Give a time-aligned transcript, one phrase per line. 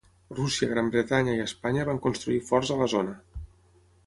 [0.37, 3.15] Rússia, Gran Bretanya i Espanya van construir forts a la zona.